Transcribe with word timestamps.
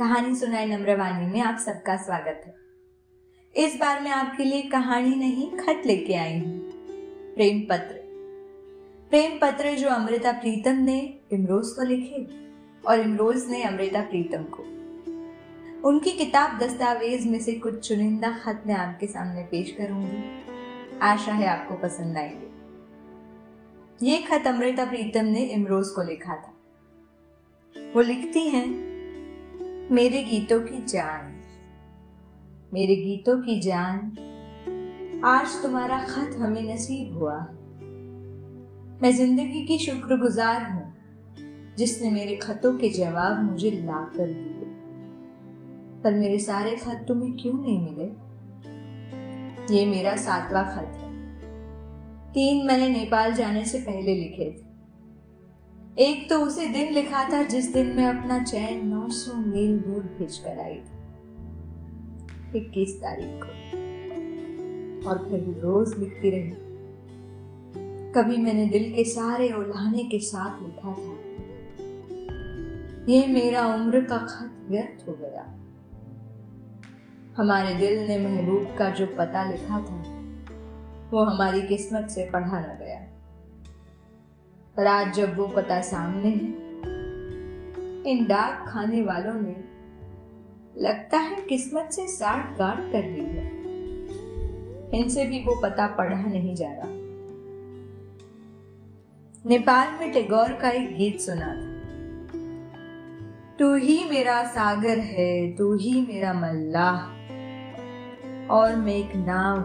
कहानी 0.00 0.34
सुनाई 0.34 0.66
नम्रवाणी 0.66 1.26
में 1.26 1.40
आप 1.40 1.58
सबका 1.58 1.96
स्वागत 1.96 2.42
है। 2.46 2.54
इस 3.66 3.76
बार 3.80 4.02
मैं 4.02 4.10
आपके 4.10 4.44
लिए 4.44 4.62
कहानी 4.62 5.14
नहीं, 5.14 5.50
खत 5.50 5.82
लेके 5.86 6.14
आई 6.14 6.38
हूँ। 6.38 6.70
प्रेम 7.34 7.60
पत्र। 7.60 7.94
प्रेम 9.10 9.38
पत्र 9.38 9.74
जो 9.74 9.88
अमृता 9.88 10.32
प्रीतम 10.32 10.74
ने 10.74 11.20
इमरोज 11.32 11.68
को 11.68 11.82
लिखे 11.82 12.26
और 12.88 13.00
इमरोज 13.00 13.46
ने 13.50 13.62
अमृता 13.62 14.00
प्रीतम 14.00 14.42
को। 14.42 14.62
उनकी 15.88 16.10
किताब 16.10 16.58
दस्तावेज़ 16.58 17.28
में 17.28 17.40
से 17.40 17.52
कुछ 17.52 17.88
चुनिंदा 17.88 18.30
खत 18.30 18.62
मैं 18.66 18.74
आपके 18.74 19.06
सामने 19.06 19.42
पेश 19.42 19.70
करूँगी। 19.70 20.44
आशा 21.02 21.32
है 21.32 21.46
आपको 21.46 21.74
पसंद 21.74 22.16
आएँगे। 22.16 22.46
ये 24.06 24.18
खत 24.18 24.46
अमृता 24.46 24.84
प्रीतम 24.84 25.24
ने 25.24 25.40
इमरोज 25.40 25.88
को 25.88 26.02
लिखा 26.02 26.34
था। 26.34 26.54
वो 27.94 28.00
लिखती 28.00 28.48
हैं 28.48 28.89
मेरे 29.92 30.22
गीतों 30.22 30.60
की 30.60 30.86
जान। 30.86 31.40
मेरे 32.74 32.96
गीतों 32.96 33.42
की 33.42 33.60
जान। 33.60 33.98
आज 35.24 35.62
तुम्हारा 35.62 35.98
खत 35.98 36.36
हमें 36.38 36.74
नसीब 36.74 37.18
हुआ। 37.18 37.38
मैं 39.02 39.12
ज़िंदगी 39.16 39.66
की 39.66 39.78
शुक्रगुजार 39.78 40.70
हूँ, 40.70 40.94
जिसने 41.78 42.10
मेरे 42.10 42.36
खतों 42.36 42.78
के 42.78 42.88
जवाब 42.88 43.50
मुझे 43.50 43.70
ला 43.70 44.10
कर 44.16 44.26
दिए। 44.26 44.70
पर 46.02 46.14
मेरे 46.14 46.38
सारे 46.38 46.76
खत 46.76 47.04
तुम्हें 47.08 47.32
क्यों 47.32 47.54
नहीं 47.54 47.78
मिले? 47.78 48.06
ये 49.76 49.86
मेरा 49.86 50.16
सातवां 50.16 50.64
खत 50.64 50.98
है। 51.00 51.10
तीन 52.32 52.66
मैंने 52.66 52.88
नेपाल 52.88 53.32
जाने 53.32 53.64
से 53.64 53.78
पहले 53.78 54.14
लिखे 54.14 54.50
थे। 54.50 54.69
एक 56.00 56.30
तो 56.30 56.40
उसे 56.40 56.66
दिन 56.66 56.92
लिखा 56.92 57.28
था 57.32 57.42
जिस 57.42 57.72
दिन 57.72 57.86
मैं 57.86 58.06
अपना 58.06 58.44
चैन 58.44 58.88
900 58.88 59.34
मील 59.34 59.78
दूर 59.78 60.02
भेज 60.02 60.38
कर 60.38 60.60
आई 60.60 60.74
थी। 60.74 61.00
इक्कीस 62.58 62.96
तारीख 62.96 63.26
को। 63.26 63.48
और 65.08 65.18
फिर 65.18 65.60
रोज 65.62 65.98
लिखती 65.98 66.30
रही। 66.30 66.50
कभी 68.12 68.36
मैंने 68.36 68.66
दिल 68.66 68.92
के 68.92 69.04
सारे 69.04 69.52
उल्हाने 69.52 70.04
के 70.04 70.18
साथ 70.18 70.62
लिखा 70.62 70.92
था। 70.92 71.30
ये 73.12 73.26
मेरा 73.26 73.74
उम्र 73.74 74.04
का 74.04 74.16
खत 74.16 74.70
व्यर्थ 74.70 75.08
हो 75.08 75.12
गया। 75.12 75.56
हमारे 77.36 77.74
दिल 77.74 77.98
ने 77.98 78.18
महबूब 78.18 78.76
का 78.78 78.90
जो 78.90 79.06
पता 79.06 79.50
लिखा 79.50 79.78
था, 79.78 80.02
वो 81.10 81.24
हमारी 81.24 81.62
किस्मत 81.62 82.08
से 82.10 82.30
पढ़ा 82.30 82.60
न 82.60 82.78
गया। 82.78 82.99
पर 84.76 84.86
आज 84.86 85.14
जब 85.14 85.36
वो 85.36 85.46
पता 85.46 85.80
सामने 85.80 86.28
है, 86.28 86.60
इन 88.10 88.26
डाक 88.26 88.68
खाने 88.68 89.02
वालों 89.02 89.34
ने 89.34 89.56
लगता 90.82 91.18
है 91.18 91.40
किस्मत 91.42 91.88
से 91.92 92.06
साठ 92.08 92.58
गांठ 92.58 92.78
कर 92.92 93.04
ली 93.04 93.24
है। 93.24 93.50
इनसे 95.00 95.24
भी 95.24 95.44
वो 95.44 95.60
पता 95.62 95.86
पढ़ा 95.86 96.22
नहीं 96.22 96.54
जा 96.54 96.68
रहा। 96.72 96.88
नेपाल 99.46 99.98
में 100.00 100.12
टैगोर 100.12 100.52
का 100.52 100.70
एक 100.70 100.96
गीत 100.96 101.20
सुना 101.20 101.54
था। 101.54 101.70
तू 103.58 103.74
ही 103.74 104.04
मेरा 104.10 104.44
सागर 104.44 104.98
है, 104.98 105.56
तू 105.56 105.74
ही 105.74 106.06
मेरा 106.06 106.32
मल्लाह 106.32 106.98
और 108.46 108.76
मैं 108.76 108.94
एक 108.94 109.16
नाव। 109.16 109.60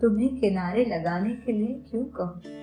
तुम्हें 0.00 0.40
किनारे 0.40 0.84
लगाने 0.84 1.30
के 1.30 1.52
लिए 1.52 1.82
क्यों 1.90 2.04
कहूँ? 2.04 2.61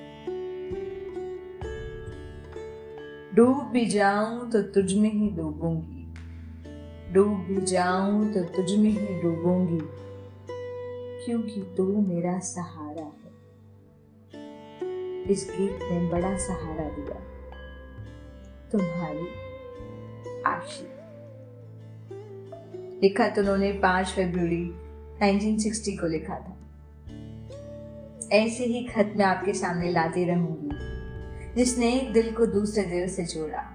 डूब 3.36 3.64
भी 3.64 3.86
जाऊँ 3.86 4.52
तो 4.52 4.62
तुझ 4.62 4.94
में 4.94 5.12
ही 5.12 5.30
डूबूँगी। 5.30 6.14
डूब 7.14 7.38
भी 7.40 7.62
जाऊँ 7.62 8.34
तो 8.34 8.44
तुझ 8.44 8.72
में 8.72 8.90
ही 8.90 9.22
डूबूँगी। 9.22 9.80
क्योंकि 11.26 11.74
तू 11.78 12.02
मेरा 12.08 12.40
सहारा 12.40 13.04
है। 13.04 13.30
इस 15.24 15.54
गीत 15.58 15.80
ने 15.82 16.10
बड़ा 16.10 16.38
सहारा 16.38 16.90
दिया। 16.90 17.24
तुम्हारी 18.72 19.28
आशी। 20.42 20.88
लिखा 23.02 23.28
तो 23.28 23.42
उन्होंने 23.42 23.72
पाँच 23.72 24.08
फरवरी 24.08 24.76
1960 25.24 26.00
को 26.02 26.08
लिखा 26.08 26.36
था। 26.36 26.56
ऐसे 28.32 28.64
ही 28.64 28.84
खत 28.86 29.14
मैं 29.16 29.26
आपके 29.26 29.54
सामने 29.54 29.92
लाती 29.92 30.26
रहूँगी। 30.26 30.89
जिसने 31.58 31.94
एक 31.94 32.14
दिल 32.14 32.32
को 32.32 32.46
दूसरे 32.46 32.84
दिल 32.84 33.10
से 33.10 33.24
जोड़ा। 33.24 33.69